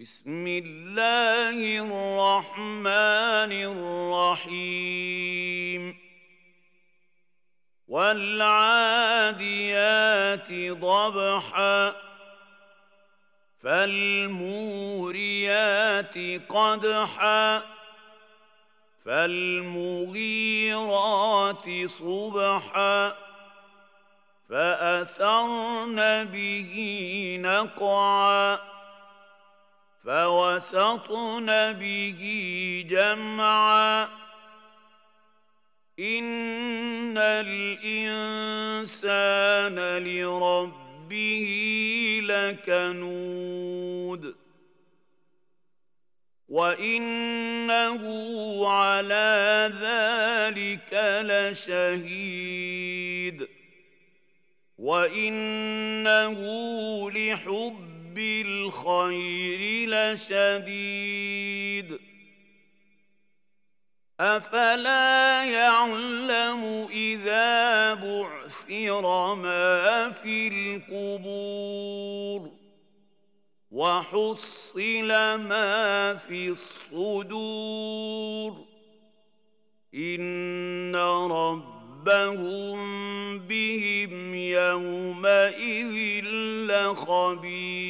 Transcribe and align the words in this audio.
بسم 0.00 0.46
الله 0.46 1.78
الرحمن 1.78 3.52
الرحيم. 4.42 5.96
والعاديات 7.88 8.38
ضبحا 10.52 11.92
فالموريات 13.62 14.54
قدحا 16.48 17.62
فالمغيرات 19.04 20.30
صبحا 21.86 23.16
فأثرن 24.50 26.24
به 26.24 26.74
نقعا. 27.40 28.69
فوسطن 30.04 31.72
به 31.72 32.20
جمعا. 32.90 34.08
إن 35.98 37.18
الإنسان 37.18 38.14
لربه 40.04 41.46
لكنود. 42.24 44.34
وإنه 46.48 48.02
على 48.68 49.72
ذلك 49.80 51.22
لشهيد. 51.24 53.48
وإنه 54.78 56.40
لحب 57.10 57.89
الخير 58.18 59.88
لشديد. 59.88 61.98
أفلا 64.20 65.44
يعلم 65.44 66.88
إذا 66.90 67.94
بعثر 67.94 69.34
ما 69.34 70.10
في 70.10 70.48
القبور 70.48 72.50
وحصل 73.70 75.08
ما 75.36 76.14
في 76.14 76.48
الصدور. 76.48 77.90
إن 79.94 80.96
ربهم 81.30 82.78
بهم 83.38 84.34
يومئذ 84.34 86.24
لخبير. 86.66 87.89